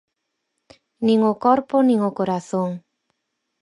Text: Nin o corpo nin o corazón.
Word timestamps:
Nin 1.05 1.19
o 1.31 1.33
corpo 1.45 1.75
nin 1.87 1.99
o 2.09 2.15
corazón. 2.19 2.69